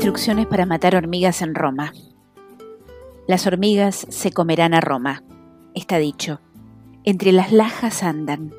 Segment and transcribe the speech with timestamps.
[0.00, 1.92] Instrucciones para matar hormigas en Roma.
[3.26, 5.22] Las hormigas se comerán a Roma,
[5.74, 6.40] está dicho.
[7.04, 8.54] Entre las lajas andan.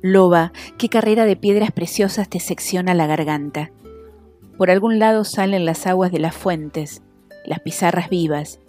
[0.00, 3.70] Loba, qué carrera de piedras preciosas te secciona la garganta.
[4.56, 7.02] Por algún lado salen las aguas de las fuentes,
[7.44, 8.60] las pizarras vivas,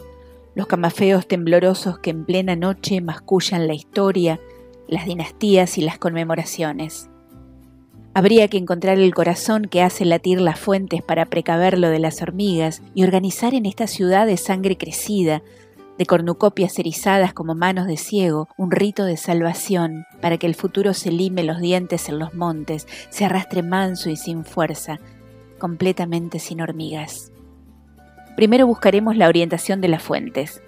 [0.56, 4.42] los camafeos temblorosos que en plena noche mascullan la historia,
[4.90, 7.10] las dinastías y las conmemoraciones.
[8.14, 12.22] Habría que encontrar el corazón que hace latir las fuentes para precaver lo de las
[12.22, 15.42] hormigas y organizar en esta ciudad de sangre crecida,
[15.98, 20.94] de cornucopias erizadas como manos de ciego, un rito de salvación para que el futuro
[20.94, 25.00] se lime los dientes en los montes, se arrastre manso y sin fuerza,
[25.58, 27.32] completamente sin hormigas.
[28.36, 30.62] Primero buscaremos la orientación de las fuentes,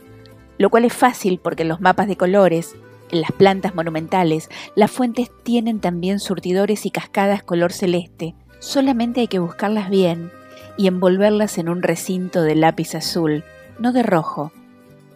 [0.58, 2.76] lo cual es fácil porque en los mapas de colores,
[3.12, 8.36] en las plantas monumentales, las fuentes tienen también surtidores y cascadas color celeste.
[8.60, 10.32] Solamente hay que buscarlas bien
[10.78, 13.44] y envolverlas en un recinto de lápiz azul,
[13.80, 14.52] no de rojo,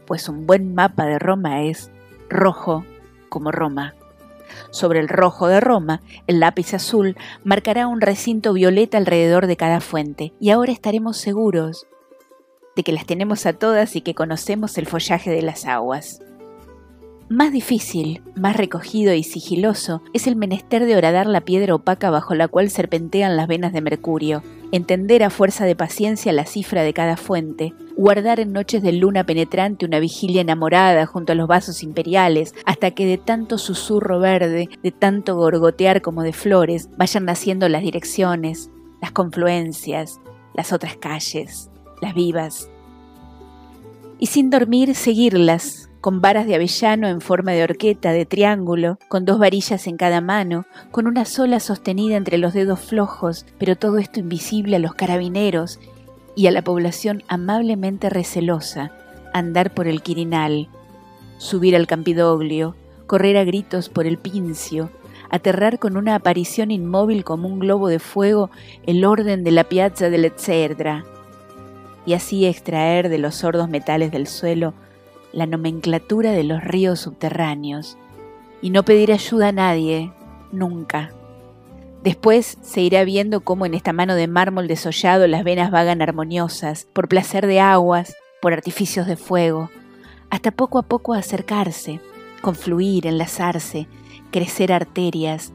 [0.06, 1.92] pues un buen mapa de Roma es
[2.30, 2.86] rojo
[3.30, 3.96] como Roma.
[4.72, 9.82] Sobre el rojo de Roma, el lápiz azul marcará un recinto violeta alrededor de cada
[9.82, 11.88] fuente, y ahora estaremos seguros
[12.76, 16.22] de que las tenemos a todas y que conocemos el follaje de las aguas.
[17.30, 22.36] Más difícil, más recogido y sigiloso es el menester de horadar la piedra opaca bajo
[22.36, 26.94] la cual serpentean las venas de Mercurio, entender a fuerza de paciencia la cifra de
[26.94, 31.84] cada fuente, guardar en noches de luna penetrante una vigilia enamorada junto a los vasos
[31.84, 37.68] imperiales, hasta que de tanto susurro verde, de tanto gorgotear como de flores, vayan naciendo
[37.68, 40.22] las direcciones, las confluencias,
[40.54, 41.70] las otras calles,
[42.02, 42.70] las vivas.
[44.20, 49.26] Y sin dormir seguirlas, con varas de avellano en forma de horqueta, de triángulo, con
[49.26, 53.98] dos varillas en cada mano, con una sola sostenida entre los dedos flojos, pero todo
[53.98, 55.80] esto invisible a los carabineros
[56.36, 58.92] y a la población amablemente recelosa,
[59.34, 60.70] andar por el Quirinal,
[61.38, 62.76] subir al Campidoglio,
[63.06, 64.92] correr a gritos por el Pincio,
[65.30, 68.50] aterrar con una aparición inmóvil como un globo de fuego
[68.86, 71.04] el orden de la piazza del Etzerdra,
[72.08, 74.74] y así extraer de los sordos metales del suelo
[75.34, 77.98] la nomenclatura de los ríos subterráneos
[78.62, 80.14] y no pedir ayuda a nadie,
[80.54, 81.12] nunca.
[82.04, 86.88] Después se irá viendo cómo en esta mano de mármol desollado las venas vagan armoniosas,
[86.94, 89.70] por placer de aguas, por artificios de fuego,
[90.30, 92.00] hasta poco a poco acercarse,
[92.42, 93.88] confluir, enlazarse,
[94.32, 95.52] crecer arterias,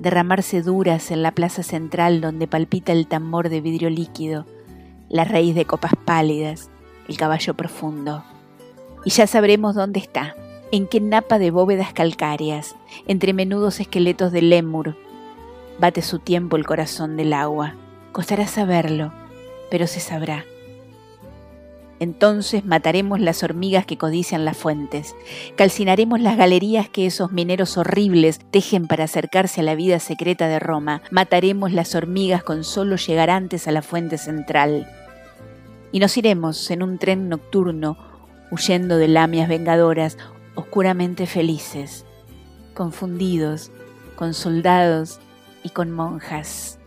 [0.00, 4.46] derramarse duras en la plaza central donde palpita el tambor de vidrio líquido,
[5.08, 6.70] la raíz de copas pálidas,
[7.08, 8.24] el caballo profundo
[9.06, 10.34] y ya sabremos dónde está,
[10.72, 12.74] en qué napa de bóvedas calcáreas,
[13.06, 14.96] entre menudos esqueletos de lémur,
[15.78, 17.76] bate su tiempo el corazón del agua.
[18.10, 19.12] Costará saberlo,
[19.70, 20.44] pero se sabrá.
[21.98, 25.14] Entonces mataremos las hormigas que codician las fuentes,
[25.56, 30.58] calcinaremos las galerías que esos mineros horribles tejen para acercarse a la vida secreta de
[30.58, 34.86] Roma, mataremos las hormigas con solo llegar antes a la fuente central.
[35.90, 37.96] Y nos iremos en un tren nocturno
[38.50, 40.18] huyendo de lamias vengadoras,
[40.54, 42.04] oscuramente felices,
[42.74, 43.70] confundidos
[44.16, 45.20] con soldados
[45.62, 46.78] y con monjas.